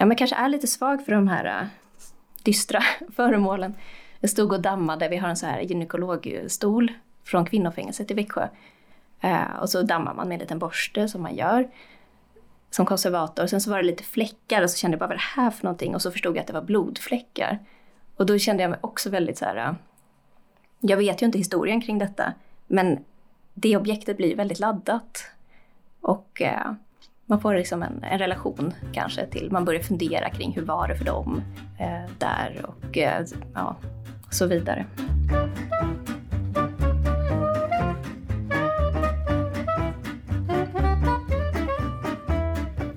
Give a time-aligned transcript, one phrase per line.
[0.00, 1.68] ja, men kanske är lite svag för de här uh,
[2.42, 2.82] dystra
[3.16, 3.74] föremålen.
[4.20, 6.92] Jag stod och dammade, vi har en så här gynekologstol
[7.24, 8.48] från kvinnofängelset i Växjö.
[9.24, 11.68] Uh, och så dammar man med en liten borste som man gör
[12.70, 13.46] som konservator.
[13.46, 15.50] Sen så var det lite fläckar och så kände jag bara vad är det här
[15.50, 15.94] för någonting?
[15.94, 17.58] Och så förstod jag att det var blodfläckar.
[18.16, 19.72] Och då kände jag mig också väldigt så här, äh,
[20.80, 22.32] jag vet ju inte historien kring detta,
[22.66, 23.04] men
[23.54, 25.24] det objektet blir väldigt laddat.
[26.00, 26.42] Och
[27.30, 30.96] man får liksom en, en, relation kanske till, man börjar fundera kring hur var det
[30.96, 31.42] för dem
[31.78, 33.76] eh, där och eh, ja,
[34.30, 34.86] så vidare.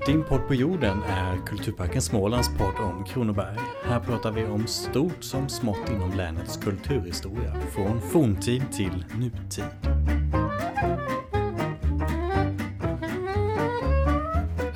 [0.06, 3.58] Din podd på jorden är Kulturparken Smålands podd om Kronoberg.
[3.86, 10.23] Här pratar vi om stort som smått inom länets kulturhistoria, från forntid till nutid.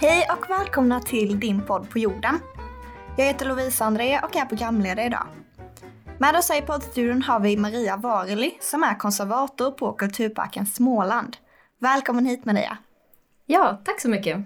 [0.09, 2.39] Hej och välkomna till Din podd på jorden.
[3.17, 5.27] Jag heter Lovisa André och är programledare idag.
[6.17, 11.37] Med oss i poddstudion har vi Maria Vareli som är konservator på Kulturparken Småland.
[11.79, 12.77] Välkommen hit Maria!
[13.45, 14.37] Ja, tack så mycket!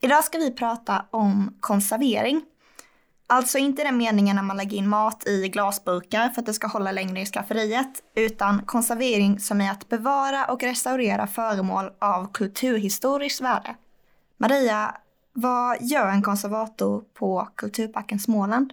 [0.00, 2.42] Idag ska vi prata om konservering.
[3.26, 6.66] Alltså inte den meningen när man lägger in mat i glasburkar för att det ska
[6.66, 13.40] hålla längre i skafferiet, utan konservering som är att bevara och restaurera föremål av kulturhistoriskt
[13.40, 13.74] värde.
[14.40, 14.94] Maria,
[15.32, 18.72] vad gör en konservator på Kulturparken Småland?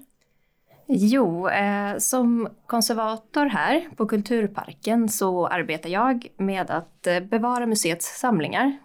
[0.87, 8.19] Jo, eh, som konservator här på Kulturparken så arbetar jag med att eh, bevara museets
[8.19, 8.77] samlingar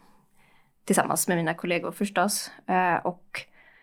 [0.84, 2.50] tillsammans med mina kollegor förstås.
[2.66, 3.40] Eh, och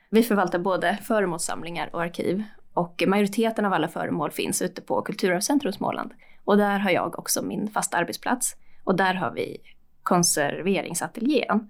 [0.09, 2.43] vi förvaltar både föremålssamlingar och arkiv.
[2.73, 6.13] Och majoriteten av alla föremål finns ute på Kulturarvscentrum Småland.
[6.43, 8.55] Och där har jag också min fasta arbetsplats.
[8.83, 9.57] Och där har vi
[10.03, 11.69] konserveringsateljén.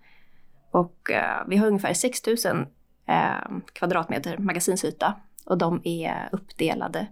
[0.71, 2.65] Och eh, vi har ungefär 6000
[3.07, 5.15] eh, kvadratmeter magasinsyta.
[5.45, 7.07] Och de är uppdelade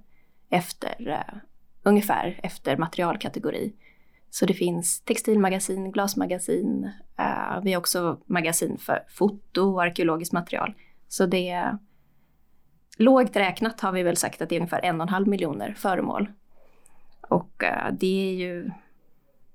[0.50, 1.38] efter, eh,
[1.84, 3.74] ungefär efter materialkategori.
[4.30, 10.74] Så det finns textilmagasin, glasmagasin, eh, vi har också magasin för foto och arkeologiskt material.
[11.08, 11.78] Så det är
[12.98, 15.74] lågt räknat har vi väl sagt att det är ungefär en och en halv miljoner
[15.74, 16.32] föremål.
[17.22, 18.72] Och eh, det är ju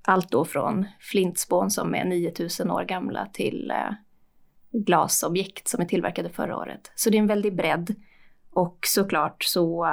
[0.01, 3.93] allt då från flintspån som är 9000 år gamla till uh,
[4.71, 6.91] glasobjekt som är tillverkade förra året.
[6.95, 7.95] Så det är en väldig bredd.
[8.51, 9.87] Och såklart så,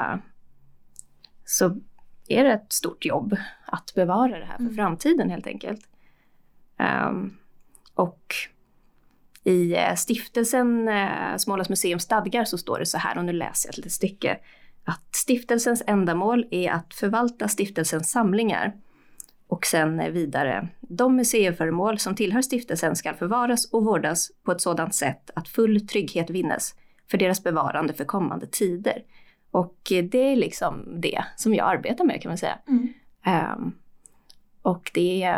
[1.45, 1.77] så
[2.29, 3.37] är det ett stort jobb
[3.67, 4.77] att bevara det här för mm.
[4.77, 5.89] framtiden helt enkelt.
[7.09, 7.39] Um,
[7.95, 8.35] och
[9.45, 13.69] i eh, stiftelsen eh, Smålands museums stadgar så står det så här, och nu läser
[13.69, 14.39] jag ett litet stycke,
[14.85, 18.73] att stiftelsens ändamål är att förvalta stiftelsens samlingar.
[19.49, 24.95] Och sen vidare, de museiföremål som tillhör stiftelsen ska förvaras och vårdas på ett sådant
[24.95, 26.75] sätt att full trygghet vinnes
[27.11, 29.03] för deras bevarande för kommande tider.
[29.51, 32.59] Och det är liksom det som jag arbetar med kan man säga.
[32.69, 32.93] Mm.
[33.57, 33.73] Um,
[34.63, 35.35] och det,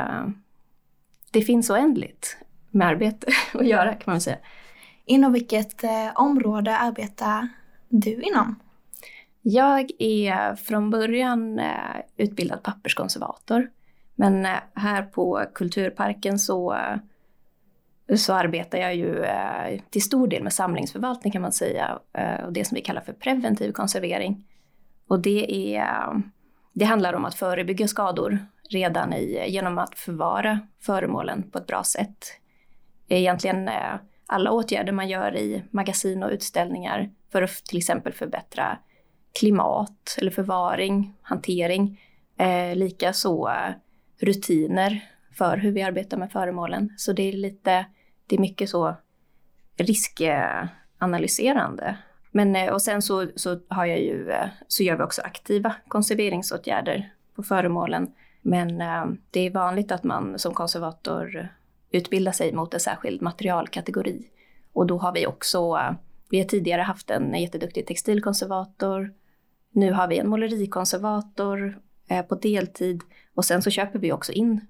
[1.30, 2.36] det finns oändligt
[2.70, 4.38] med arbete att göra kan man säga.
[5.04, 7.48] Inom vilket eh, område arbetar
[7.88, 8.60] du inom?
[9.42, 13.70] Jag är från början eh, utbildad papperskonservator.
[14.20, 20.42] Men eh, här på Kulturparken så eh, så arbetar jag ju eh, till stor del
[20.42, 21.98] med samlingsförvaltning kan man säga
[22.46, 24.44] och det som vi kallar för preventiv konservering.
[25.08, 26.22] Och det, är,
[26.72, 28.38] det handlar om att förebygga skador
[28.70, 32.26] redan i, genom att förvara föremålen på ett bra sätt.
[33.08, 33.70] Egentligen
[34.26, 38.78] alla åtgärder man gör i magasin och utställningar för att till exempel förbättra
[39.40, 42.00] klimat eller förvaring, hantering.
[42.38, 43.50] Eh, Likaså
[44.20, 46.94] rutiner för hur vi arbetar med föremålen.
[46.96, 47.86] Så det är lite
[48.26, 48.94] det är mycket så
[49.76, 51.96] riskanalyserande.
[52.30, 55.74] Men, eh, och sen så, så, har jag ju, eh, så gör vi också aktiva
[55.88, 58.12] konserveringsåtgärder på föremålen.
[58.42, 61.48] Men eh, det är vanligt att man som konservator
[61.90, 64.26] utbildar sig mot en särskild materialkategori.
[64.72, 65.78] Och då har vi också,
[66.30, 69.12] vi har tidigare haft en jätteduktig textilkonservator.
[69.72, 71.78] Nu har vi en målerikonservator
[72.28, 73.02] på deltid.
[73.34, 74.60] Och sen så köper vi också in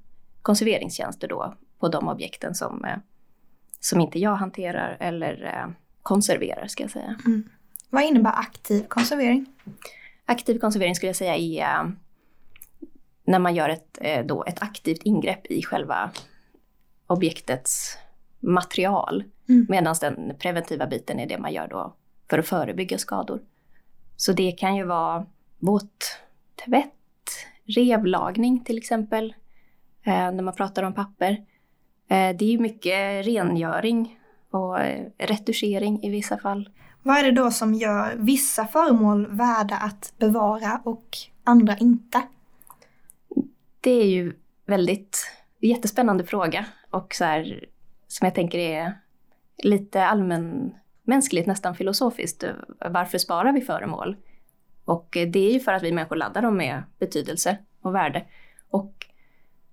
[0.43, 2.87] konserveringstjänster då på de objekten som
[3.81, 5.71] som inte jag hanterar eller eh,
[6.03, 7.17] konserverar ska jag säga.
[7.27, 7.49] Mm.
[7.91, 9.47] Vad innebär aktiv konservering?
[10.25, 11.91] Aktiv konservering skulle jag säga är eh,
[13.25, 16.11] när man gör ett, eh, då ett aktivt ingrepp i själva
[17.07, 17.99] objektets
[18.41, 19.25] material.
[19.49, 19.67] Mm.
[19.69, 21.95] Medan den preventiva biten är det man gör då
[22.31, 23.41] för att förebygga skador.
[24.17, 25.27] Så det kan ju vara
[25.59, 26.93] våttvätt,
[27.71, 29.35] revlagning till exempel,
[30.03, 31.31] eh, när man pratar om papper.
[32.09, 34.19] Eh, det är ju mycket rengöring
[34.51, 36.69] och eh, retuschering i vissa fall.
[37.03, 41.07] Vad är det då som gör vissa föremål värda att bevara och
[41.45, 42.23] andra inte?
[43.81, 44.33] Det är ju
[44.67, 47.65] väldigt jättespännande fråga och så här,
[48.09, 48.93] som jag tänker är
[49.59, 52.45] lite allmänmänskligt, nästan filosofiskt.
[52.91, 54.17] Varför sparar vi föremål?
[54.91, 58.25] Och det är ju för att vi människor laddar dem med betydelse och värde.
[58.71, 59.07] Och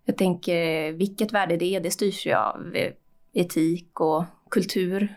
[0.05, 2.93] jag tänker vilket värde det är, det styrs ju av eh,
[3.33, 5.15] etik och kultur.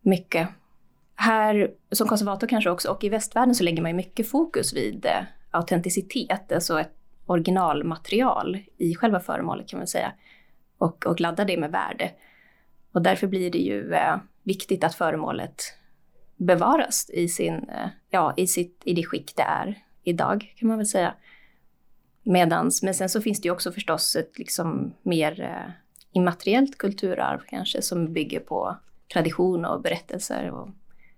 [0.00, 0.48] Mycket.
[1.14, 5.06] Här som konservator kanske också, och i västvärlden så lägger man ju mycket fokus vid
[5.06, 6.94] eh, autenticitet, alltså ett
[7.26, 10.12] originalmaterial i själva föremålet kan man säga.
[10.78, 12.10] Och, och laddar det med värde.
[12.92, 15.79] Och därför blir det ju eh, viktigt att föremålet
[16.40, 20.78] bevaras i, sin, eh, ja, i, sitt, i det skick det är idag kan man
[20.78, 21.14] väl säga.
[22.22, 25.72] Medans, men sen så finns det ju också förstås ett liksom mer eh,
[26.12, 28.76] immateriellt kulturarv kanske som bygger på
[29.12, 30.50] tradition och berättelser.
[30.50, 30.68] Och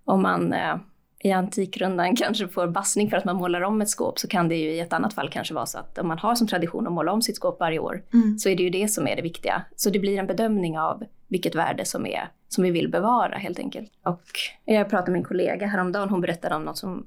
[0.04, 0.76] och man eh,
[1.24, 4.56] i Antikrundan kanske får bassning för att man målar om ett skåp så kan det
[4.56, 6.92] ju i ett annat fall kanske vara så att om man har som tradition att
[6.92, 8.38] måla om sitt skåp varje år mm.
[8.38, 9.62] så är det ju det som är det viktiga.
[9.76, 13.58] Så det blir en bedömning av vilket värde som, är, som vi vill bevara helt
[13.58, 13.92] enkelt.
[14.04, 14.22] Och
[14.64, 17.06] jag pratade med en kollega häromdagen, hon berättade om något som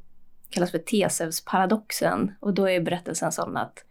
[0.50, 2.32] kallas för Tesevs-paradoxen.
[2.40, 3.86] Och då är berättelsen sån att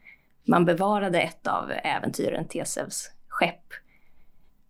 [0.44, 3.72] man bevarade ett av äventyren Tesevs skepp.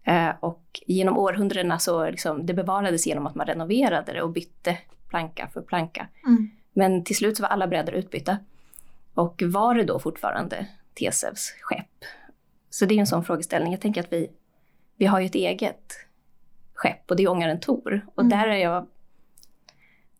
[0.07, 4.79] Eh, och genom århundradena så liksom, det bevarades genom att man renoverade det och bytte
[5.15, 6.09] planka för planka.
[6.27, 6.51] Mm.
[6.73, 8.39] Men till slut så var alla brädor utbytta.
[9.15, 12.05] Och var det då fortfarande Tesevs skepp?
[12.71, 13.73] Så det är en sån frågeställning.
[13.73, 14.31] Jag tänker att vi,
[14.97, 15.93] vi har ju ett eget
[16.75, 18.07] skepp och det är ångaren Tor.
[18.15, 18.39] Och mm.
[18.39, 18.87] där är jag...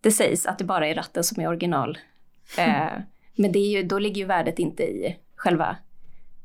[0.01, 1.99] Det sägs att det bara är ratten som är original.
[2.59, 2.93] Eh,
[3.35, 5.77] men det är ju, då ligger ju värdet inte i själva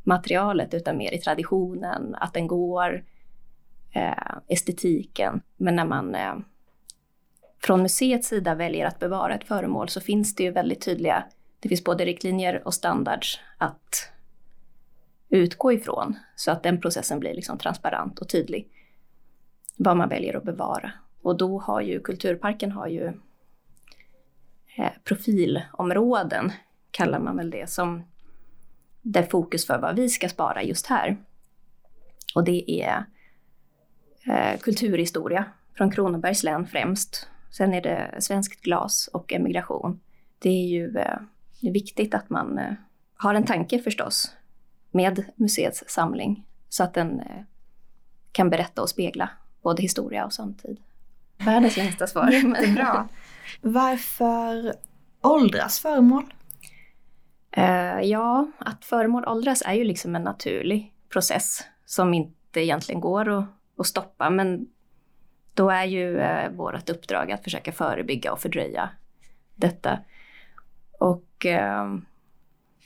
[0.03, 3.03] materialet utan mer i traditionen, att den går,
[3.91, 5.41] eh, estetiken.
[5.57, 6.35] Men när man eh,
[7.59, 11.23] från museets sida väljer att bevara ett föremål så finns det ju väldigt tydliga,
[11.59, 14.11] det finns både riktlinjer och standards att
[15.29, 18.67] utgå ifrån så att den processen blir liksom transparent och tydlig.
[19.77, 20.91] Vad man väljer att bevara.
[21.21, 23.05] Och då har ju kulturparken har ju
[24.77, 26.51] eh, profilområden,
[26.91, 28.03] kallar man väl det, som
[29.01, 31.17] där fokus för vad vi ska spara just här.
[32.35, 33.05] Och det är
[34.25, 37.27] eh, kulturhistoria från Kronobergs län främst.
[37.49, 39.99] Sen är det svenskt glas och emigration.
[40.39, 41.19] Det är ju eh,
[41.61, 42.73] det är viktigt att man eh,
[43.15, 44.31] har en tanke förstås
[44.91, 47.41] med museets samling så att den eh,
[48.31, 49.29] kan berätta och spegla
[49.61, 50.77] både historia och samtid.
[51.37, 52.29] Världens längsta svar.
[52.31, 53.07] Jättebra.
[53.61, 54.73] Varför
[55.21, 56.33] åldras föremål?
[57.57, 63.29] Uh, ja, att föremål åldras är ju liksom en naturlig process som inte egentligen går
[63.29, 63.45] att,
[63.77, 64.29] att stoppa.
[64.29, 64.67] Men
[65.53, 68.89] då är ju eh, vårt uppdrag att försöka förebygga och fördröja
[69.55, 69.99] detta.
[70.99, 71.95] Och eh,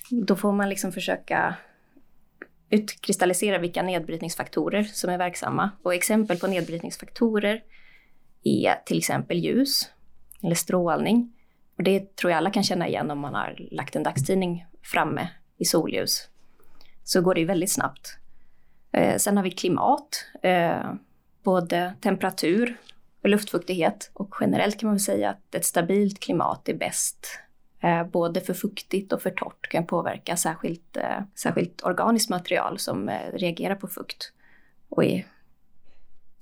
[0.09, 1.55] då får man liksom försöka
[2.69, 5.71] utkristallisera vilka nedbrytningsfaktorer som är verksamma.
[5.83, 7.63] Och exempel på nedbrytningsfaktorer
[8.43, 9.89] är till exempel ljus
[10.43, 11.33] eller strålning.
[11.77, 15.29] Och det tror jag alla kan känna igen om man har lagt en dagstidning framme
[15.57, 16.29] i solljus.
[17.03, 18.17] Så går det ju väldigt snabbt.
[18.91, 20.93] Eh, sen har vi klimat, eh,
[21.43, 22.77] både temperatur
[23.23, 24.11] och luftfuktighet.
[24.13, 27.27] Och generellt kan man väl säga att ett stabilt klimat är bäst.
[27.79, 33.09] Eh, både för fuktigt och för torrt kan påverka särskilt, eh, särskilt organiskt material som
[33.09, 34.33] eh, reagerar på fukt
[34.89, 35.25] och är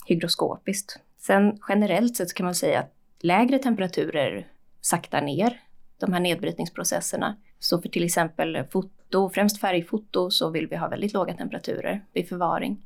[0.08, 1.00] hygroskopiskt.
[1.18, 4.48] Sen generellt sett kan man säga att lägre temperaturer
[4.82, 5.62] saktar ner
[5.98, 7.36] de här nedbrytningsprocesserna.
[7.60, 12.30] Så för till exempel foto, främst färgfoto, så vill vi ha väldigt låga temperaturer vid
[12.30, 12.86] förvaring.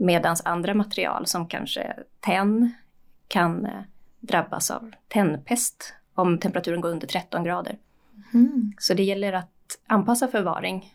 [0.00, 2.72] Medan andra material som kanske tenn
[3.28, 3.82] kan eh,
[4.20, 7.78] drabbas av tennpest om temperaturen går under 13 grader.
[8.34, 8.72] Mm.
[8.78, 10.94] Så det gäller att anpassa förvaring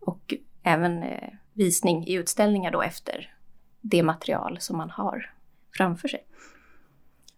[0.00, 3.34] och även eh, visning i utställningar då efter
[3.80, 5.30] det material som man har
[5.76, 6.24] framför sig.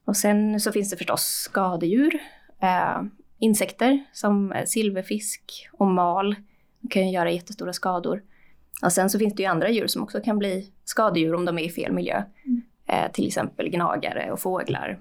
[0.05, 2.19] Och sen så finns det förstås skadedjur,
[2.61, 3.03] eh,
[3.39, 6.37] insekter som silverfisk och mal.
[6.81, 8.23] De kan ju göra jättestora skador.
[8.83, 11.59] Och sen så finns det ju andra djur som också kan bli skadedjur om de
[11.59, 12.23] är i fel miljö.
[12.45, 12.63] Mm.
[12.87, 15.01] Eh, till exempel gnagare och fåglar.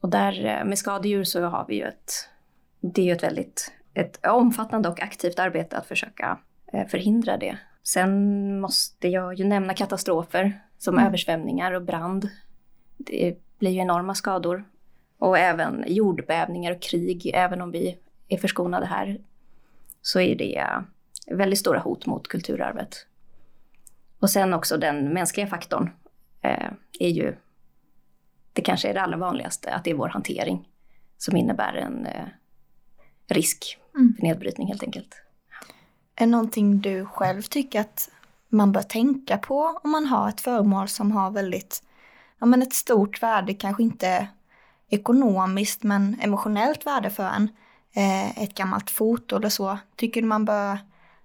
[0.00, 2.12] Och där eh, med skadedjur så har vi ju ett,
[2.80, 6.38] det är ju ett väldigt ett omfattande och aktivt arbete att försöka
[6.72, 7.58] eh, förhindra det.
[7.82, 11.06] Sen måste jag ju nämna katastrofer som mm.
[11.06, 12.28] översvämningar och brand.
[12.96, 14.64] Det blir ju enorma skador.
[15.18, 19.18] Och även jordbävningar och krig, även om vi är förskonade här,
[20.02, 20.66] så är det
[21.26, 23.06] väldigt stora hot mot kulturarvet.
[24.24, 25.90] Och sen också den mänskliga faktorn.
[26.40, 27.36] eh, är ju,
[28.52, 30.68] det kanske är det allra vanligaste, att det är vår hantering
[31.18, 32.26] som innebär en eh,
[33.28, 34.14] risk Mm.
[34.16, 35.14] för nedbrytning helt enkelt.
[36.16, 38.10] Är någonting du själv tycker att
[38.48, 41.82] man bör tänka på om man har ett föremål som har väldigt,
[42.38, 44.28] ja men ett stort värde, kanske inte
[44.88, 47.48] ekonomiskt men emotionellt värde för en.
[47.94, 49.78] Eh, ett gammalt foto eller så.
[49.96, 50.78] Tycker du man bör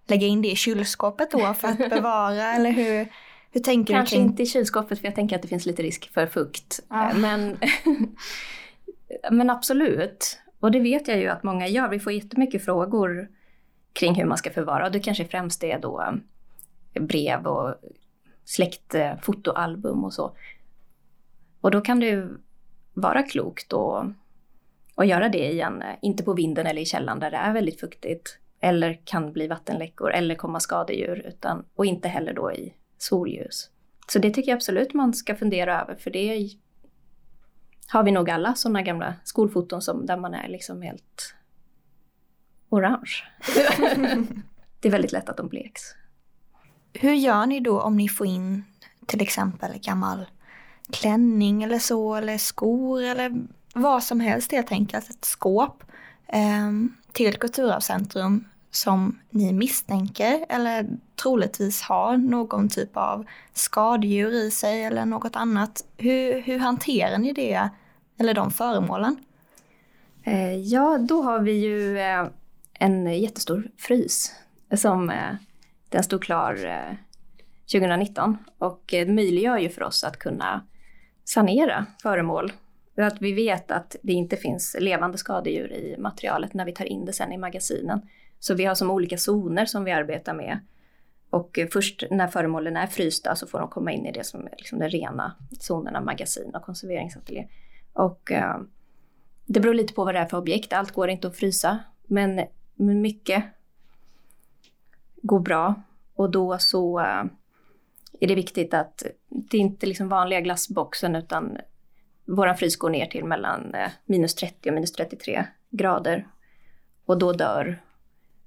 [0.10, 3.12] lägga in det i kylskåpet då för att bevara eller hur,
[3.52, 4.30] hur tänker Kanske du kring?
[4.30, 6.80] inte i kylskåpet för jag tänker att det finns lite risk för fukt.
[6.90, 7.10] Ja.
[7.12, 7.58] Eh, Men,
[9.32, 10.40] men absolut.
[10.60, 11.90] Och det vet jag ju att många gör.
[11.90, 13.28] Vi får jättemycket frågor
[13.94, 14.86] kring hur man ska förvara.
[14.86, 16.14] Och det kanske främst är då
[17.00, 17.76] brev och
[18.46, 20.36] släktfotoalbum och så.
[21.62, 22.30] Och då kan det ju
[22.94, 24.06] vara klokt att,
[24.96, 28.40] att göra det igen, inte på vinden eller i källaren där det är väldigt fuktigt.
[28.60, 31.26] Eller kan bli vattenläckor eller komma skadedjur.
[31.28, 33.70] Utan, och inte heller då i solljus.
[34.08, 36.50] Så det tycker jag absolut man ska fundera över för det
[37.88, 41.36] har vi nog alla sådana gamla skolfoton som, där man är liksom helt
[42.70, 43.24] orange.
[44.80, 45.82] det är väldigt lätt att de bleks.
[46.94, 48.64] Hur gör ni då om ni får in
[49.06, 50.26] till exempel gammal
[50.92, 55.84] klänning eller så, eller skor eller vad som helst helt enkelt, ett skåp
[56.28, 56.72] eh,
[57.12, 60.88] till Kulturarvscentrum som ni misstänker eller
[61.24, 65.86] troligtvis har någon typ av skadedjur i sig eller något annat.
[65.98, 67.70] Hur, hur hanterar ni det,
[68.20, 69.16] eller de föremålen?
[70.24, 72.28] Eh, ja, då har vi ju eh,
[72.74, 74.32] en jättestor frys
[74.76, 75.36] som eh,
[75.90, 76.56] den stod klar
[77.72, 80.66] 2019 och det möjliggör ju för oss att kunna
[81.26, 82.52] sanera föremål.
[83.00, 86.86] För Att vi vet att det inte finns levande skadedjur i materialet när vi tar
[86.86, 88.02] in det sen i magasinen.
[88.40, 90.60] Så vi har som olika zoner som vi arbetar med.
[91.30, 94.54] Och först när föremålen är frysta så får de komma in i det som är
[94.58, 97.48] liksom den rena zonen av magasin och konserveringsateljé.
[97.94, 98.58] Och eh,
[99.46, 100.74] det beror lite på vad det är för objekt.
[100.74, 101.80] Allt går inte att frysa.
[102.08, 102.42] Men
[102.76, 103.44] mycket
[105.22, 105.82] går bra.
[106.16, 107.24] Och då så eh,
[108.20, 111.58] är det viktigt att det är inte liksom vanliga glassboxen utan
[112.30, 116.28] våran frys går ner till mellan eh, minus 30 och minus 33 grader.
[117.06, 117.82] Och då dör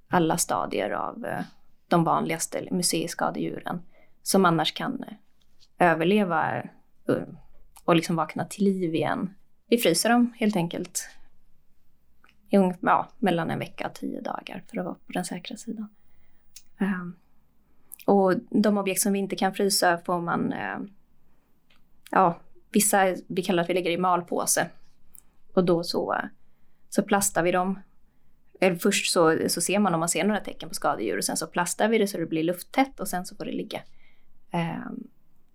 [0.08, 1.44] alla stadier av eh,
[1.88, 3.82] de vanligaste museiskadedjuren
[4.22, 6.62] som annars kan eh, överleva
[7.84, 9.34] och liksom vakna till liv igen.
[9.66, 11.08] Vi fryser dem helt enkelt
[12.50, 15.88] i ja, mellan en vecka och tio dagar för att vara på den säkra sidan.
[16.78, 17.16] Ehm,
[18.06, 20.54] och de objekt som vi inte kan frysa får man,
[22.10, 22.38] ja,
[22.72, 24.70] vissa, vi kallar att vi lägger i malpåse.
[25.54, 26.16] Och då så,
[26.88, 27.78] så plastar vi dem.
[28.60, 31.36] Eller först så, så ser man om man ser några tecken på skadedjur och sen
[31.36, 33.82] så plastar vi det så det blir lufttätt och sen så får det ligga.
[34.50, 35.08] Ehm,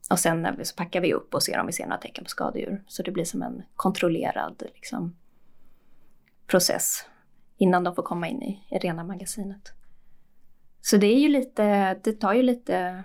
[0.10, 2.84] och sen så packar vi upp och ser om vi ser några tecken på skadedjur.
[2.88, 5.16] Så det blir som en kontrollerad liksom,
[6.48, 7.06] process
[7.58, 9.74] innan de får komma in i, i rena magasinet.
[10.82, 13.04] Så det är ju lite, det tar ju lite,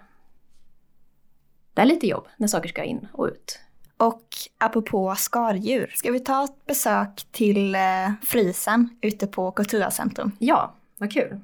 [1.75, 3.61] det är lite jobb när saker ska in och ut.
[4.03, 4.23] Och
[4.59, 7.81] apropå skadedjur, ska vi ta ett besök till eh,
[8.23, 10.33] frysen ute på Kulturarvscentrum?
[10.39, 11.41] Ja, vad kul.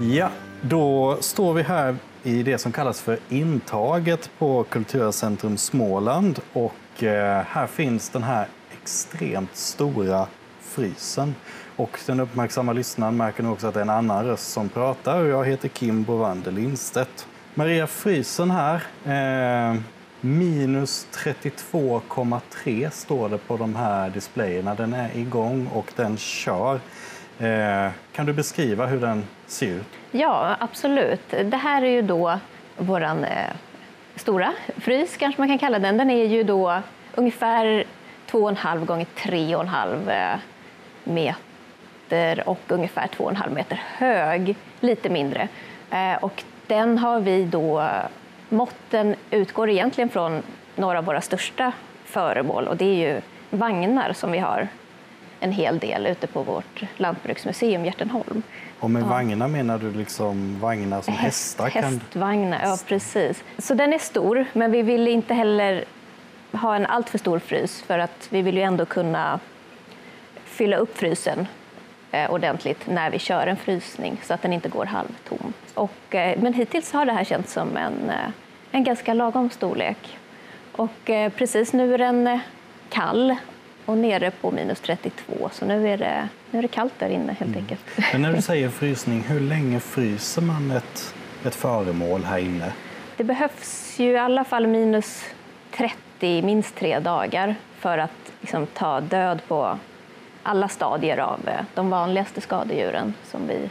[0.00, 0.30] Ja,
[0.62, 7.44] då står vi här i det som kallas för intaget på Kulturcentrum Småland och eh,
[7.48, 8.48] här finns den här
[8.82, 10.26] extremt stora
[10.60, 11.34] frysen.
[11.76, 15.22] Och den uppmärksamma lyssnaren märker nog också att det är en annan röst som pratar
[15.22, 17.26] och jag heter Kim Bovander Lindstedt.
[17.54, 19.80] Maria, frysen här, eh,
[20.20, 24.74] minus 32,3 står det på de här displayerna.
[24.74, 26.80] Den är igång och den kör.
[27.38, 29.86] Eh, kan du beskriva hur den ser ut?
[30.10, 31.30] Ja, absolut.
[31.44, 32.38] Det här är ju då
[32.76, 33.18] vår eh,
[34.16, 35.96] stora frys, kanske man kan kalla den.
[35.96, 36.82] Den är ju då
[37.14, 37.84] ungefär
[38.30, 40.38] 2,5 gånger 3,5 eh,
[41.04, 45.48] meter och ungefär 2,5 meter hög, lite mindre.
[45.90, 47.90] Eh, och den har vi då,
[48.48, 50.42] måtten utgår egentligen från
[50.76, 51.72] några av våra största
[52.04, 54.68] föremål och det är ju vagnar som vi har
[55.40, 58.42] en hel del ute på vårt lantbruksmuseum Hjärtenholm.
[58.80, 61.84] Och med vagnar menar du liksom vagnar som hästar kan...
[61.84, 63.44] Hästvagnar, ja precis.
[63.58, 65.84] Så den är stor, men vi vill inte heller
[66.52, 69.40] ha en alltför stor frys för att vi vill ju ändå kunna
[70.44, 71.46] fylla upp frysen
[72.28, 75.52] ordentligt när vi kör en frysning så att den inte går halvtom.
[75.74, 78.30] Och, eh, men hittills har det här känts som en, eh,
[78.70, 80.18] en ganska lagom storlek.
[80.72, 82.38] Och eh, precis nu är den eh,
[82.88, 83.36] kall
[83.84, 87.32] och nere på minus 32 så nu är det, nu är det kallt där inne
[87.32, 87.80] helt enkelt.
[88.12, 92.72] Men när du säger frysning, hur länge fryser man ett, ett föremål här inne?
[93.16, 95.24] Det behövs ju i alla fall minus
[95.76, 99.78] 30, minst tre dagar för att liksom, ta död på
[100.48, 103.70] alla stadier av eh, de vanligaste skadedjuren som vi,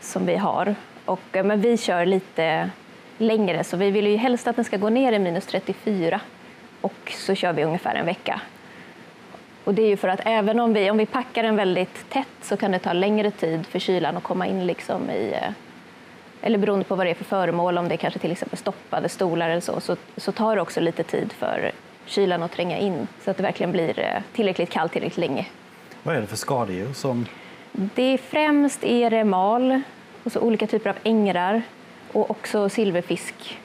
[0.00, 0.74] som vi har.
[1.04, 2.70] Och, eh, men vi kör lite
[3.18, 6.20] längre, så vi vill ju helst att den ska gå ner i minus 34
[6.80, 8.40] och så kör vi ungefär en vecka.
[9.64, 12.28] Och det är ju för att även om vi, om vi packar den väldigt tätt
[12.42, 15.50] så kan det ta längre tid för kylan att komma in liksom i eh,
[16.42, 19.08] eller beroende på vad det är för föremål, om det är kanske till exempel stoppade
[19.08, 21.70] stolar eller så, så, så tar det också lite tid för
[22.06, 25.46] kylan att tränga in så att det verkligen blir tillräckligt kallt tillräckligt länge.
[26.02, 27.26] Vad är det för skadedjur som...
[27.72, 29.80] Det är främst är det mal,
[30.24, 31.62] och så olika typer av ängrar
[32.12, 33.58] och också silverfisk.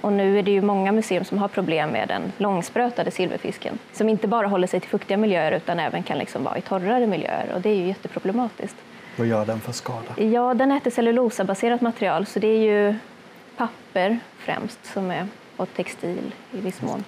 [0.00, 4.08] Och nu är det ju många museum som har problem med den långsprötade silverfisken som
[4.08, 7.52] inte bara håller sig till fuktiga miljöer utan även kan liksom vara i torrare miljöer
[7.54, 8.76] och det är ju jätteproblematiskt.
[9.16, 10.22] Vad gör den för skada?
[10.22, 12.94] Ja, den äter cellulosabaserat material så det är ju
[13.56, 17.04] papper främst som är, och textil i viss mån.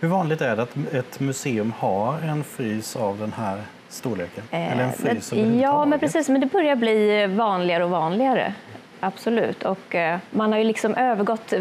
[0.00, 4.44] Hur vanligt är det att ett museum har en frys av den här storleken?
[4.50, 6.28] Eh, Eller en frys Ja, men precis.
[6.28, 8.54] Men det börjar bli vanligare och vanligare.
[9.00, 9.62] Absolut.
[9.62, 11.52] Och eh, man har ju liksom övergått...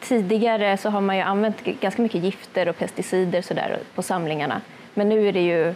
[0.00, 4.60] Tidigare så har man ju använt ganska mycket gifter och pesticider så där på samlingarna.
[4.94, 5.74] Men nu är det ju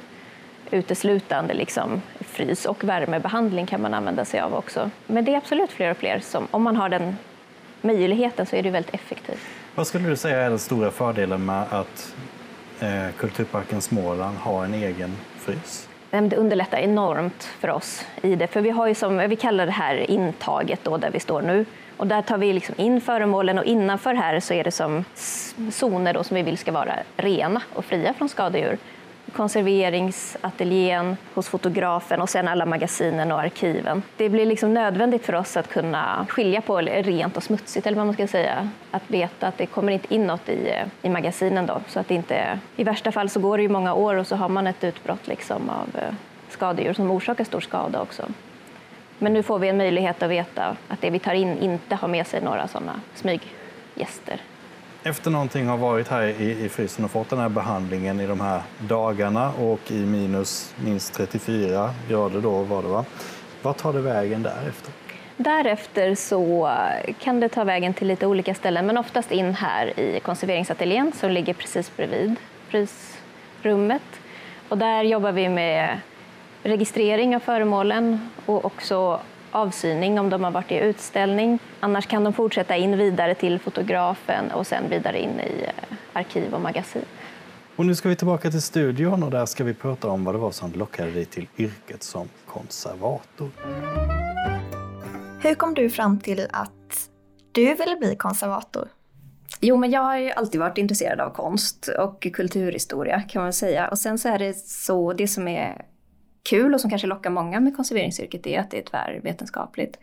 [0.71, 4.91] uteslutande liksom frys och värmebehandling kan man använda sig av också.
[5.07, 7.17] Men det är absolut fler och fler som, om man har den
[7.81, 9.47] möjligheten så är det väldigt effektivt.
[9.81, 12.15] Vad skulle du säga är den stora fördelen med att
[12.81, 15.89] eh, Kulturparken Småland har en egen frys?
[16.11, 19.73] Det underlättar enormt för oss i det, för vi har ju som, vi kallar det
[19.73, 21.65] här intaget då där vi står nu.
[21.97, 25.05] Och där tar vi liksom in föremålen och innanför här så är det som
[25.73, 28.79] zoner då som vi vill ska vara rena och fria från skadedjur
[29.31, 34.03] konserveringsateljén hos fotografen och sen alla magasinen och arkiven.
[34.17, 38.07] Det blir liksom nödvändigt för oss att kunna skilja på rent och smutsigt, eller vad
[38.07, 38.69] man ska säga.
[38.91, 42.15] Att veta att det kommer inte in något i, i magasinen då, så att det
[42.15, 42.59] inte...
[42.77, 45.27] I värsta fall så går det ju många år och så har man ett utbrott
[45.27, 46.15] liksom av eh,
[46.49, 48.23] skadedjur som orsakar stor skada också.
[49.19, 52.09] Men nu får vi en möjlighet att veta att det vi tar in inte har
[52.09, 54.41] med sig några sådana smyggäster
[55.03, 58.41] efter någonting har varit här i, i frysen och fått den här behandlingen i de
[58.41, 63.05] här dagarna och i minus minst 34 grader då var det va?
[63.63, 64.93] Vad tar det vägen därefter?
[65.37, 66.71] Därefter så
[67.19, 71.31] kan det ta vägen till lite olika ställen men oftast in här i konserveringsateljén som
[71.31, 72.37] ligger precis bredvid
[72.69, 74.03] frysrummet.
[74.69, 76.01] Och där jobbar vi med
[76.63, 81.59] registrering av föremålen och också avsyning om de har varit i utställning.
[81.81, 85.73] Annars kan de fortsätta in vidare till fotografen och sen vidare in i eh,
[86.13, 87.05] arkiv och magasin.
[87.77, 90.39] Och nu ska vi tillbaka till studion och där ska vi prata om vad det
[90.39, 93.51] var som lockade dig till yrket som konservator.
[95.43, 97.11] Hur kom du fram till att
[97.53, 98.89] du ville bli konservator?
[99.61, 103.89] Jo, men jag har ju alltid varit intresserad av konst och kulturhistoria kan man säga.
[103.89, 105.85] Och sen så är det så, det som är
[106.51, 109.99] kul och som kanske lockar många med konserveringsyrket är att det är tvärvetenskapligt.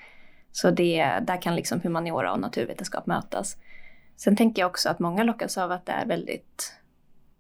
[0.51, 3.57] Så det, där kan liksom humaniora och naturvetenskap mötas.
[4.15, 6.73] Sen tänker jag också att många lockas av att det är väldigt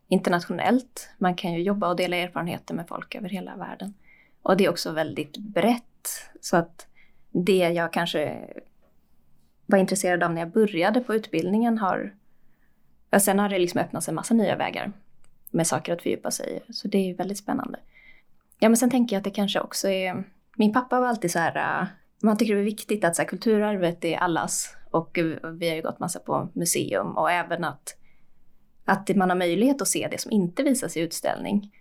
[0.07, 1.09] internationellt.
[1.17, 3.93] Man kan ju jobba och dela erfarenheter med folk över hela världen.
[4.41, 6.29] Och det är också väldigt brett.
[6.41, 6.87] Så att
[7.31, 8.37] det jag kanske
[9.65, 12.15] var intresserad av när jag började på utbildningen har...
[13.09, 14.91] Ja, sen har det liksom öppnats en massa nya vägar
[15.51, 16.73] med saker att fördjupa sig i.
[16.73, 17.79] Så det är väldigt spännande.
[18.59, 20.23] Ja, men sen tänker jag att det kanske också är...
[20.55, 21.81] Min pappa var alltid så här...
[21.81, 21.87] Äh,
[22.23, 24.75] man tycker det är viktigt att så här, kulturarvet är allas.
[24.91, 25.19] Och
[25.53, 27.97] vi har ju gått massa på museum och även att,
[28.85, 31.71] att man har möjlighet att se det som inte visas i utställning.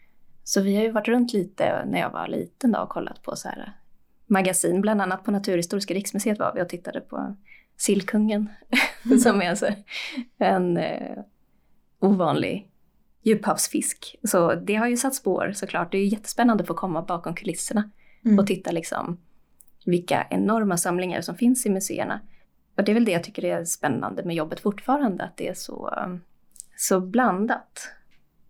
[0.45, 3.37] Så vi har ju varit runt lite när jag var liten då och kollat på
[3.37, 3.73] så här äh,
[4.27, 7.37] magasin, bland annat på Naturhistoriska riksmuseet var vi och tittade på
[7.77, 8.49] Sillkungen,
[9.23, 9.69] som är alltså
[10.39, 11.19] en eh,
[12.01, 12.71] ovanlig
[13.27, 14.17] djuphavsfisk.
[14.23, 15.93] Så det har ju satt spår såklart.
[15.93, 17.91] Det är jättespännande att få komma bakom kulisserna
[18.25, 18.39] mm.
[18.39, 19.21] och titta liksom
[19.87, 22.21] vilka enorma samlingar som finns i museerna.
[22.77, 25.55] Och det är väl det jag tycker är spännande med jobbet fortfarande, att det är
[25.55, 25.91] så,
[26.77, 27.89] så blandat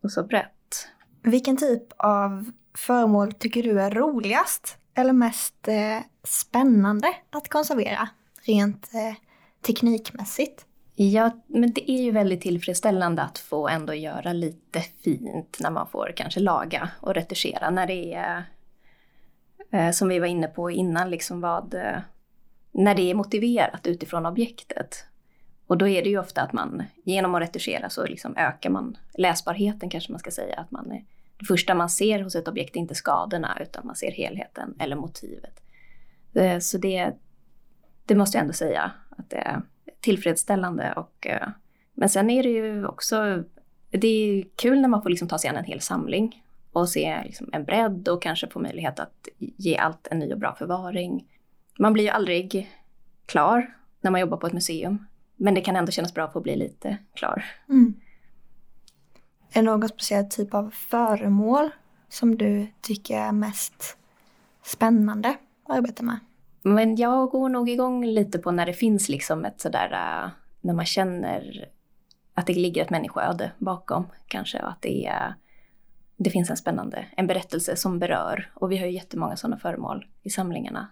[0.03, 0.89] och så brett.
[1.23, 8.09] Vilken typ av föremål tycker du är roligast eller mest eh, spännande att konservera
[8.43, 9.17] rent eh,
[9.67, 10.67] teknikmässigt?
[10.99, 15.87] Ja, men det är ju väldigt tillfredsställande att få ändå göra lite fint när man
[15.87, 18.45] får kanske laga och retuschera när det är,
[19.71, 21.99] eh, som vi var inne på innan, liksom vad, eh,
[22.73, 25.05] när det är motiverat utifrån objektet.
[25.67, 28.99] Och då är det ju ofta att man genom att retuschera så liksom ökar man
[29.15, 30.57] läsbarheten kanske man ska säga.
[30.57, 30.89] Att man,
[31.39, 34.97] det första man ser hos ett objekt är inte skadorna utan man ser helheten eller
[34.97, 35.61] motivet.
[36.35, 37.13] Eh, så det,
[38.05, 39.63] det måste jag ändå säga att det
[40.01, 40.93] tillfredsställande.
[40.93, 41.49] Och, eh,
[41.95, 43.45] men sen är det ju också,
[43.91, 47.23] det är kul när man får liksom ta sig an en hel samling och se
[47.25, 51.27] liksom en bredd och kanske få möjlighet att ge allt en ny och bra förvaring.
[51.79, 52.71] Man blir ju aldrig
[53.27, 55.07] klar när man jobbar på ett museum.
[55.37, 57.45] Men det kan ändå kännas bra att få bli lite klar.
[57.69, 57.95] Mm.
[59.51, 61.71] Är det någon speciell typ av föremål
[62.09, 63.97] som du tycker är mest
[64.65, 65.29] spännande
[65.65, 66.19] att arbeta med?
[66.69, 70.75] Men jag går nog igång lite på när det finns liksom ett sådär, äh, när
[70.75, 71.69] man känner
[72.35, 75.35] att det ligger ett människoöde bakom kanske och att det, är,
[76.17, 78.51] det finns en spännande, en berättelse som berör.
[78.55, 80.89] Och vi har ju jättemånga sådana föremål i samlingarna.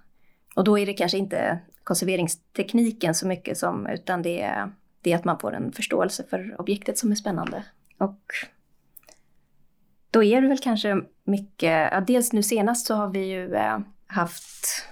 [0.57, 5.17] Och då är det kanske inte konserveringstekniken så mycket som, utan det är, det är
[5.17, 7.65] att man får en förståelse för objektet som är spännande.
[7.99, 8.21] Och
[10.11, 13.79] då är det väl kanske mycket, ja, dels nu senast så har vi ju äh,
[14.07, 14.85] haft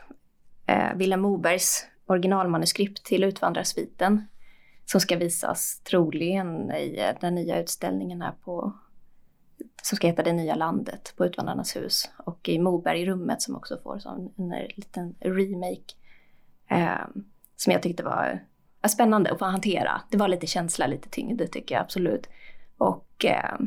[0.73, 4.27] eh, Vilhelm Mobergs originalmanuskript till Utvandrarsviten
[4.85, 8.73] som ska visas troligen i eh, den nya utställningen här på
[9.83, 13.99] som ska heta Det nya landet på Utvandrarnas hus och i Moberg-rummet som också får
[13.99, 15.95] som en, eh, liten remake
[16.71, 17.07] eh,
[17.57, 18.41] som jag tyckte var
[18.83, 20.01] eh, spännande att få hantera.
[20.11, 22.29] Det var lite känsla, lite tyngd tycker jag absolut.
[22.79, 23.59] Och eh,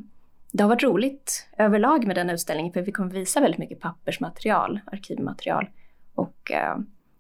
[0.52, 4.80] det har varit roligt överlag med den utställningen för vi kommer visa väldigt mycket pappersmaterial,
[4.86, 5.70] arkivmaterial.
[6.16, 6.78] Och, eh,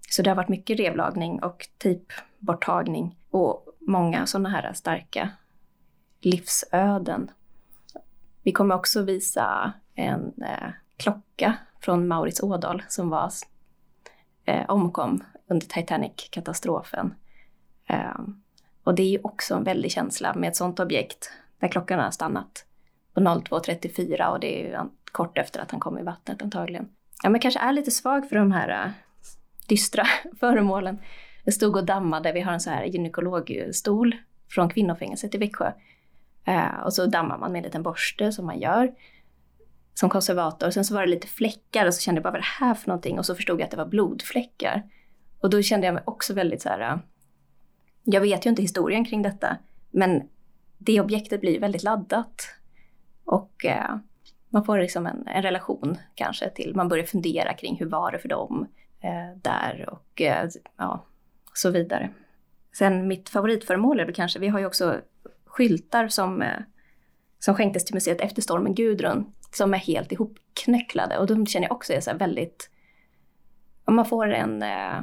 [0.10, 5.30] så det har varit mycket revlagning och tejpborttagning och många sådana här starka
[6.22, 7.32] livsöden.
[8.44, 13.32] Vi kommer också visa en eh, klocka från Maurits Ådal som var,
[14.46, 17.14] eh, omkom under Titanic-katastrofen.
[17.88, 18.20] Eh,
[18.84, 22.12] och det är ju också en väldig känsla med ett sådant objekt där klockan har
[22.12, 22.66] stannat
[23.14, 26.90] på 02.34 och det är ju kort efter att han kom i vattnet antagligen.
[27.24, 28.92] Ja, men kanske är lite svag för de här eh,
[29.68, 30.04] dystra
[30.40, 31.00] föremålen.
[31.44, 34.16] Jag stod och dammade, vi har en så här gynekologstol
[34.50, 35.72] från kvinnofängelset i Växjö.
[36.46, 38.92] Eh, och så dammar man med en liten borste som man gör
[39.96, 40.70] som konservator.
[40.70, 42.74] Sen så var det lite fläckar och så kände jag bara vad är det här
[42.74, 43.20] för någonting?
[43.20, 44.84] Och så förstod jag att det var blodfläckar.
[45.40, 46.98] Och då kände jag mig också väldigt så här, eh,
[48.04, 49.58] jag vet ju inte historien kring detta,
[49.92, 50.30] men
[50.78, 52.50] det objektet blir väldigt laddat.
[53.26, 53.96] Och eh,
[54.50, 58.20] man får liksom en, en, relation kanske till, man börjar fundera kring hur var det
[58.20, 58.68] för dem
[59.02, 61.06] eh, där och eh, ja,
[61.54, 62.10] så vidare.
[62.78, 65.02] Sen mitt favoritföremål är väl kanske, vi har ju också
[65.46, 66.60] skyltar som, eh,
[67.40, 71.76] som skänktes till museet efter stormen Gudrun som är helt ihopknöcklade och de känner jag
[71.76, 72.70] också är så väldigt,
[73.86, 75.02] man får en, eh,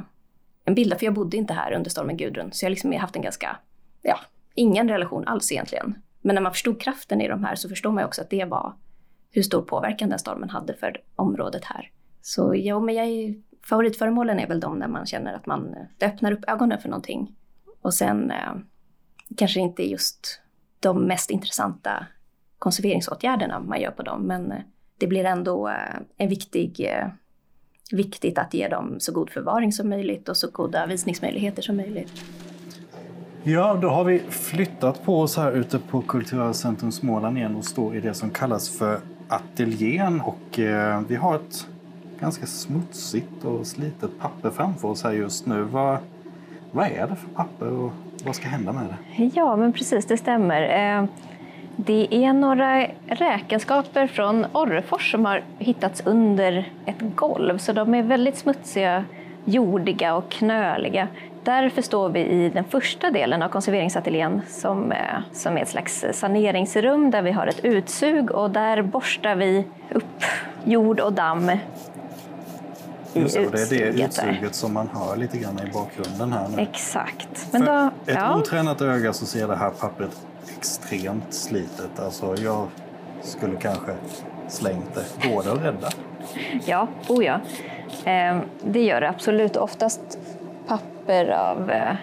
[0.65, 3.01] en bild, för jag bodde inte här under stormen Gudrun så jag liksom har liksom
[3.01, 3.57] haft en ganska,
[4.01, 4.19] ja,
[4.55, 8.03] ingen relation alls egentligen men när man förstod kraften i de här så förstår man
[8.03, 8.73] också att det var
[9.31, 11.91] hur stor påverkan den stormen hade för området här.
[12.21, 16.05] Så ja, men jag är, favoritföremålen är väl de när man känner att man det
[16.05, 17.35] öppnar upp ögonen för någonting.
[17.81, 18.53] Och sen eh,
[19.37, 20.41] kanske inte just
[20.79, 22.05] de mest intressanta
[22.59, 24.57] konserveringsåtgärderna man gör på dem, men eh,
[24.97, 25.75] det blir ändå eh,
[26.17, 27.07] en viktig, eh,
[27.91, 32.11] viktigt att ge dem så god förvaring som möjligt och så goda visningsmöjligheter som möjligt.
[33.43, 37.95] Ja, då har vi flyttat på oss här ute på Kulturcentrum Småland igen och står
[37.95, 40.21] i det som kallas för ateljén.
[40.21, 41.67] Och eh, vi har ett
[42.23, 45.61] ganska smutsigt och slitet papper framför oss här just nu.
[45.61, 45.97] Vad,
[46.71, 47.91] vad är det för papper och
[48.25, 49.31] vad ska hända med det?
[49.33, 50.61] Ja, men precis, det stämmer.
[50.61, 51.05] Eh,
[51.75, 58.03] det är några räkenskaper från Orrefors som har hittats under ett golv, så de är
[58.03, 59.05] väldigt smutsiga,
[59.45, 61.07] jordiga och knöliga.
[61.43, 64.97] Därför står vi i den första delen av konserveringsateljén som, eh,
[65.31, 70.23] som är ett slags saneringsrum där vi har ett utsug och där borstar vi upp
[70.63, 71.51] jord och damm
[73.13, 76.61] Just det, det är det utsuget som man hör lite grann i bakgrunden här nu.
[76.61, 77.47] Exakt.
[77.51, 78.37] Men då, ett ja.
[78.37, 81.99] otränat öga så ser det här pappret extremt slitet.
[81.99, 82.67] Alltså jag
[83.21, 83.95] skulle kanske
[84.47, 85.29] slängt det.
[85.29, 85.89] Går det att rädda?
[86.65, 87.39] Ja, oh ja.
[88.05, 89.55] Ehm, det gör det absolut.
[89.55, 90.19] Oftast
[90.67, 91.95] papper av eh,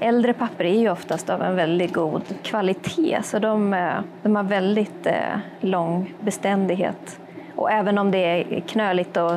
[0.00, 4.42] Äldre papper är ju oftast av en väldigt god kvalitet så de, eh, de har
[4.42, 7.20] väldigt eh, lång beständighet.
[7.56, 9.32] Och även om det är knöligt och,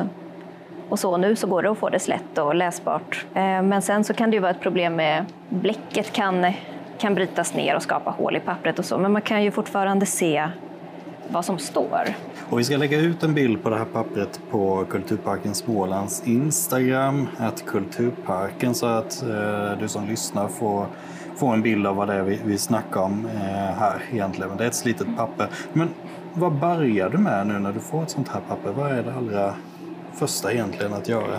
[0.88, 3.24] och så nu så går det att få det slätt och läsbart.
[3.34, 6.52] Eh, men sen så kan det ju vara ett problem med bläcket kan,
[6.98, 10.06] kan brytas ner och skapa hål i pappret och så men man kan ju fortfarande
[10.06, 10.48] se
[11.28, 12.06] vad som står.
[12.50, 17.28] Och vi ska lägga ut en bild på det här pappret på Kulturparken Smålands Instagram,
[17.38, 20.86] att Kulturparken, så att eh, du som lyssnar får,
[21.36, 24.48] får en bild av vad det är vi, vi snackar om eh, här egentligen.
[24.48, 25.48] Men det är ett slitet papper.
[25.72, 25.88] Men
[26.34, 28.70] vad börjar du med nu när du får ett sånt här papper?
[28.70, 29.54] Vad är det allra
[30.18, 31.38] första egentligen att göra?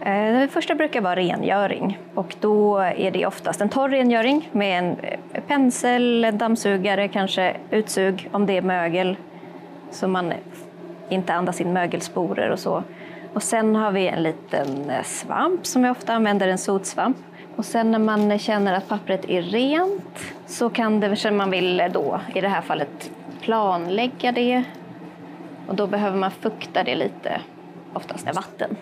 [0.00, 4.78] Eh, det första brukar vara rengöring och då är det oftast en torr rengöring med
[4.78, 9.16] en eh, pensel, en dammsugare, kanske utsug om det är mögel
[9.90, 10.32] så man
[11.08, 12.82] inte andas in mögelsporer och så.
[13.34, 17.16] Och sen har vi en liten eh, svamp som vi ofta använder, en sotsvamp.
[17.56, 22.20] Och sen när man känner att pappret är rent så kan det, man vill då
[22.34, 23.10] i det här fallet
[23.40, 24.64] planlägga det
[25.66, 27.40] och då behöver man fukta det lite,
[27.94, 28.76] oftast med vatten.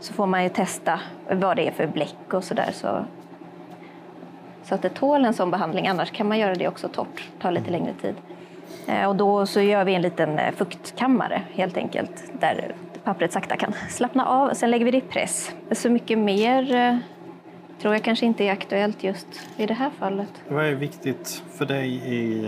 [0.00, 3.04] Så får man ju testa vad det är för bläck och sådär så,
[4.62, 5.88] så att det tål en sån behandling.
[5.88, 8.14] Annars kan man göra det också torrt, ta lite längre tid.
[8.86, 13.56] Eh, och då så gör vi en liten eh, fuktkammare helt enkelt där pappret sakta
[13.56, 14.54] kan slappna av.
[14.54, 15.52] Sen lägger vi det i press.
[15.72, 16.96] Så mycket mer eh,
[17.84, 20.28] tror jag kanske inte är aktuellt just i det här fallet.
[20.48, 22.42] Vad är viktigt för dig i,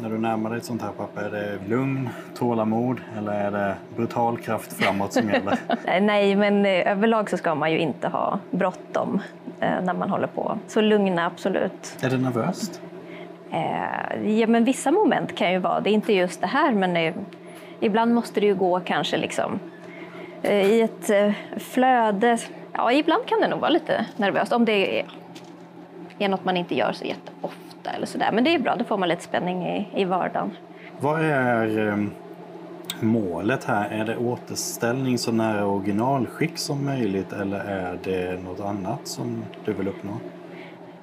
[0.00, 1.22] när du närmar dig ett sånt här papper?
[1.22, 5.58] Är det lugn, tålamod eller är det brutal kraft framåt som gäller?
[6.00, 9.20] Nej, men överlag så ska man ju inte ha bråttom
[9.60, 10.58] när man håller på.
[10.66, 11.96] Så lugna, absolut.
[12.02, 12.82] Är det nervöst?
[13.50, 16.96] Eh, ja, men vissa moment kan ju vara, det är inte just det här, men
[16.96, 17.14] eh,
[17.80, 19.60] ibland måste det ju gå kanske liksom
[20.42, 22.38] eh, i ett eh, flöde.
[22.80, 25.06] Ja, ibland kan det nog vara lite nervöst om det är,
[26.18, 28.30] är något man inte gör så jätteofta eller sådär.
[28.32, 30.50] Men det är bra, då får man lite spänning i, i vardagen.
[31.00, 31.96] Vad är eh,
[33.00, 33.90] målet här?
[33.90, 39.72] Är det återställning så nära originalskick som möjligt eller är det något annat som du
[39.72, 40.12] vill uppnå?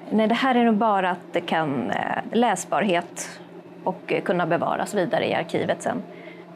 [0.09, 1.97] Nej, det här är nog bara att det kan eh,
[2.31, 3.39] läsbarhet
[3.83, 6.03] och eh, kunna bevaras vidare i arkivet sen.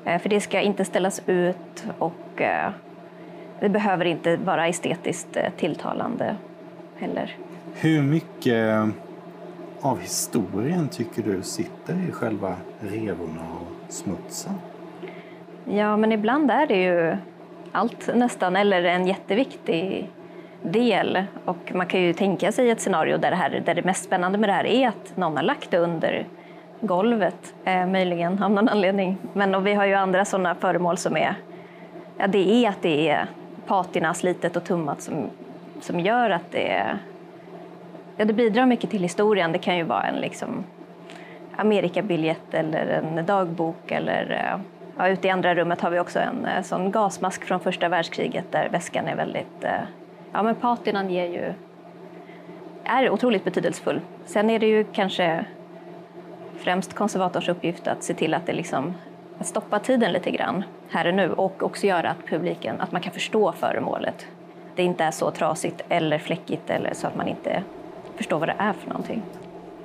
[0.06, 2.42] Eh, för det ska inte ställas ut och
[3.62, 6.36] det behöver inte vara estetiskt tilltalande
[6.95, 7.36] heller.
[7.76, 8.89] Hur mycket
[9.82, 14.54] av historien tycker du sitter i själva revorna och smutsen?
[15.65, 17.17] Ja, men ibland är det ju
[17.71, 20.10] allt nästan, eller en jätteviktig
[20.62, 21.24] del.
[21.45, 24.38] Och man kan ju tänka sig ett scenario där det, här, där det mest spännande
[24.38, 26.28] med det här är att någon har lagt det under
[26.82, 29.17] golvet, eh, möjligen av någon anledning.
[29.34, 31.36] Men och vi har ju andra sådana föremål som är,
[32.17, 33.28] ja det är att det är
[33.72, 35.30] patina slitet och tummat som,
[35.82, 36.98] som gör att det
[38.18, 39.52] ja, det bidrar mycket till historien.
[39.52, 40.64] Det kan ju vara en liksom
[41.56, 44.62] Amerikabiljett eller en dagbok eller eh,
[44.98, 48.46] ja, ute i andra rummet har vi också en eh, sån gasmask från första världskriget
[48.52, 49.82] där väskan är väldigt eh,
[50.32, 51.54] ja, men patinan ger ju,
[52.84, 54.02] är otroligt betydelsefull.
[54.26, 55.46] Sen är det ju kanske
[56.58, 58.94] främst konservators uppgift att se till att det liksom
[59.39, 63.02] att stoppa tiden lite grann här och nu och också göra att publiken, att man
[63.02, 64.26] kan förstå föremålet.
[64.76, 67.63] Det inte är så trasigt eller fläckigt eller så att man inte
[68.15, 69.24] förstår vad det är för någonting.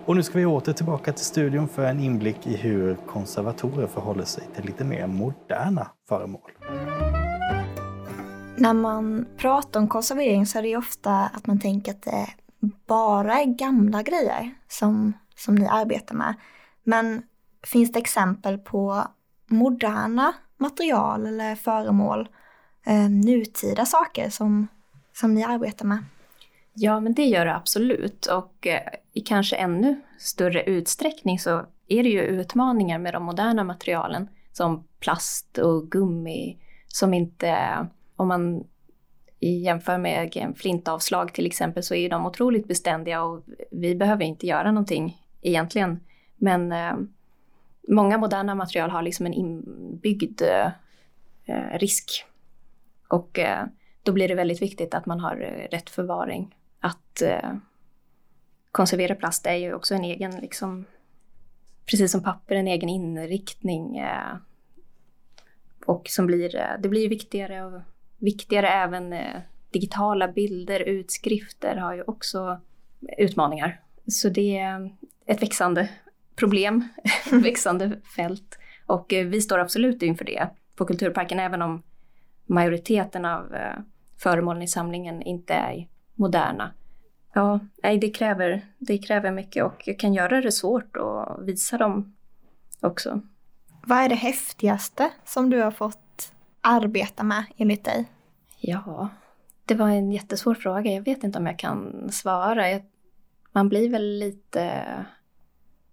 [0.05, 4.25] Och nu ska vi åter tillbaka till studion för en inblick i hur konservatorer förhåller
[4.25, 6.51] sig till lite mer moderna föremål.
[8.57, 12.27] När man pratar om konservering så är det ju ofta att man tänker att det
[12.87, 16.35] bara är gamla grejer som, som ni arbetar med.
[16.85, 17.23] Men
[17.67, 19.05] finns det exempel på
[19.47, 22.29] moderna material eller föremål,
[22.87, 24.69] eh, nutida saker som,
[25.13, 26.05] som ni arbetar med?
[26.75, 28.27] Ja, men det gör det absolut.
[28.27, 28.81] Och eh,
[29.13, 34.87] i kanske ännu större utsträckning så är det ju utmaningar med de moderna materialen som
[35.01, 37.57] plast och gummi som inte
[38.17, 38.65] om man
[39.41, 44.73] jämför med flintavslag till exempel så är de otroligt beständiga och vi behöver inte göra
[44.73, 46.01] någonting egentligen.
[46.37, 46.95] Men eh,
[47.87, 50.71] många moderna material har liksom en inbyggd eh,
[51.45, 52.25] eh, risk.
[53.09, 53.67] Och eh,
[54.03, 56.55] då blir det väldigt viktigt att man har eh, rätt förvaring.
[56.81, 57.53] Att eh,
[58.73, 60.85] konservera plast är ju också en egen, liksom,
[61.87, 63.99] precis som papper, en egen inriktning.
[63.99, 64.37] Eh,
[65.87, 67.83] och som blir, eh, det blir viktigare
[68.19, 72.61] viktigare även eh, digitala bilder, utskrifter har ju också
[73.19, 73.81] utmaningar.
[74.07, 74.91] Så det är
[75.27, 75.89] ett växande
[76.37, 76.89] problem,
[77.31, 78.59] växande fält.
[78.87, 81.83] Och eh, vi står absolut inför det på Kulturparken, även om
[82.47, 83.79] majoriteten av eh,
[84.19, 86.73] föremålen i samlingen inte är moderna.
[87.35, 92.17] Ja, det kräver, det kräver mycket och kan göra det svårt att visa dem
[92.81, 93.21] också.
[93.87, 98.07] Vad är det häftigaste som du har fått arbeta med enligt dig?
[98.59, 99.09] Ja,
[99.65, 100.93] det var en jättesvår fråga.
[100.93, 102.81] Jag vet inte om jag kan svara.
[103.53, 104.85] Man blir väl lite...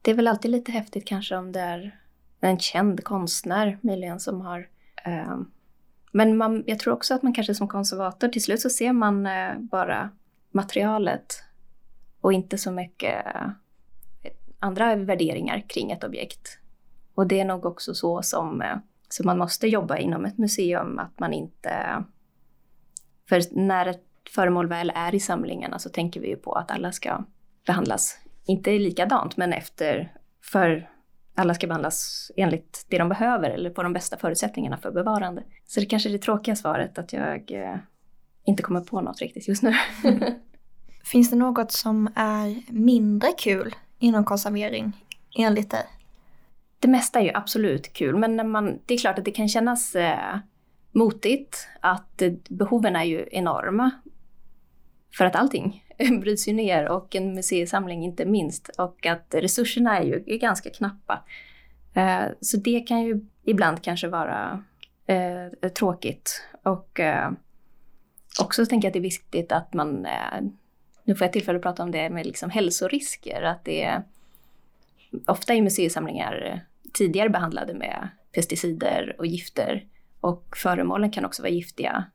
[0.04, 2.00] Det är väl alltid lite häftigt kanske om det är
[2.39, 4.68] en känd konstnär möjligen som har...
[5.06, 5.38] Eh,
[6.12, 9.26] men man, jag tror också att man kanske som konservator, till slut så ser man
[9.26, 10.10] eh, bara
[10.52, 11.44] materialet
[12.22, 13.50] och inte så mycket eh,
[14.60, 16.60] andra värderingar kring ett objekt.
[17.16, 18.78] Och det är nog också så som eh,
[19.13, 22.04] som man måste jobba inom ett museum, att man inte
[23.30, 26.92] För när ett föremål väl är i samlingarna så tänker vi ju på att alla
[26.92, 27.24] ska
[27.66, 30.14] behandlas, inte likadant, men efter,
[30.52, 30.90] för
[31.36, 35.44] alla ska behandlas enligt det de behöver eller på de bästa förutsättningarna för bevarande.
[35.66, 37.76] Så det kanske är det tråkiga svaret att jag eh,
[38.46, 39.74] inte kommer på något riktigt just nu.
[41.04, 45.06] Finns det något som är mindre kul inom konservering
[45.38, 45.86] enligt dig?
[46.80, 49.50] Det mesta är ju absolut kul, men när man, det är klart att det kan
[49.50, 50.38] kännas eh,
[50.92, 53.92] motigt att eh, behoven är ju enorma.
[55.18, 55.83] För att allting
[56.22, 60.70] bryts ju ner och en museisamling inte minst och att resurserna är ju är ganska
[60.70, 61.24] knappa.
[61.94, 64.64] Eh, så det kan ju ibland kanske vara
[65.06, 67.32] eh, tråkigt och eh,
[68.42, 70.42] också tänker jag att det är viktigt att man, eh,
[71.04, 74.04] nu får jag tillfälle att prata om det med liksom hälsorisker, att det är
[75.28, 76.62] ofta i museisamlingar
[76.94, 79.86] tidigare behandlade med pesticider och gifter
[80.20, 82.06] och föremålen kan också vara giftiga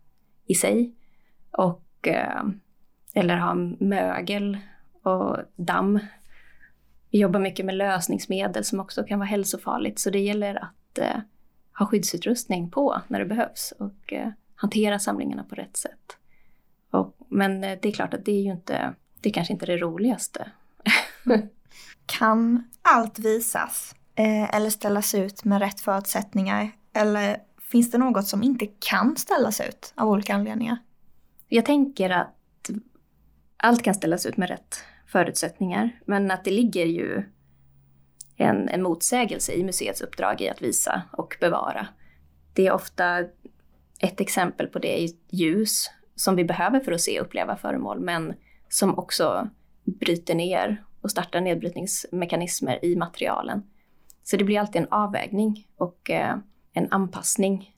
[0.47, 0.95] i sig.
[1.51, 2.43] Och, eh,
[3.15, 4.59] eller ha mögel
[5.03, 5.99] och damm.
[7.11, 11.21] Vi jobbar mycket med lösningsmedel som också kan vara hälsofarligt så det gäller att eh,
[11.79, 16.17] ha skyddsutrustning på när det behövs och eh, hantera samlingarna på rätt sätt.
[16.91, 19.77] Och, men det är klart att det är ju inte, det är kanske inte det
[19.77, 20.51] roligaste.
[22.07, 26.71] kan allt visas eh, eller ställas ut med rätt förutsättningar?
[26.93, 30.79] Eller finns det något som inte kan ställas ut av olika anledningar?
[31.49, 32.38] Jag tänker att
[33.59, 37.23] allt kan ställas ut med rätt förutsättningar, men att det ligger ju
[38.37, 41.87] en, en motsägelse i museets uppdrag i att visa och bevara.
[42.53, 43.19] Det är ofta
[44.01, 48.35] ett exempel på det ljus som vi behöver för att se och uppleva föremål, men
[48.69, 49.49] som också
[49.85, 53.63] bryter ner och startar nedbrytningsmekanismer i materialen.
[54.23, 56.37] Så det blir alltid en avvägning och eh,
[56.73, 57.75] en anpassning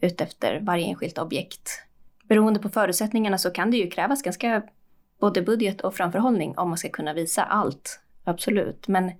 [0.00, 1.70] utefter varje enskilt objekt.
[2.28, 4.62] Beroende på förutsättningarna så kan det ju krävas ganska
[5.24, 8.88] både budget och framförhållning om man ska kunna visa allt, absolut.
[8.88, 9.12] Men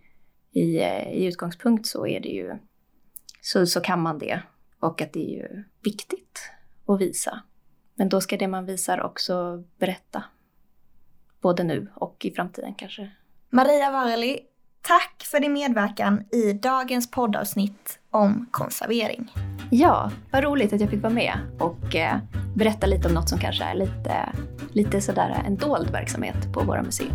[0.50, 2.58] i, eh, i utgångspunkt så är det ju,
[3.40, 4.42] så, så kan man det.
[4.80, 6.50] Och att det är ju viktigt
[6.86, 7.42] att visa.
[7.94, 10.24] Men då ska det man visar också berätta.
[11.40, 13.10] Både nu och i framtiden kanske.
[13.50, 14.40] Maria Vareli,
[14.86, 19.32] tack för din medverkan i dagens poddavsnitt om konservering.
[19.70, 22.16] Ja, vad roligt att jag fick vara med och eh,
[22.54, 24.32] berätta lite om något som kanske är lite,
[24.72, 27.14] lite sådär en dold verksamhet på våra museer.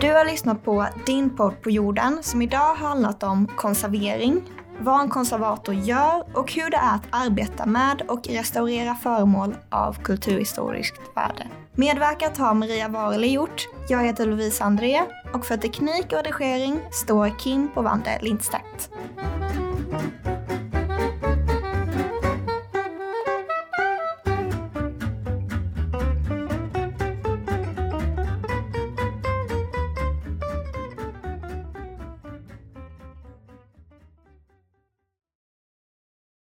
[0.00, 4.42] Du har lyssnat på Din podd på jorden som idag har handlat om konservering,
[4.80, 10.02] vad en konservator gör och hur det är att arbeta med och restaurera föremål av
[10.02, 11.46] kulturhistoriskt värde.
[11.74, 13.68] Medverkat har Maria Vareli gjort.
[13.88, 15.02] Jag heter Lovisa André
[15.34, 18.90] och för teknik och redigering står Kim Wander Lindstedt.